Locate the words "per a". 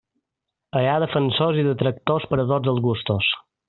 2.35-2.51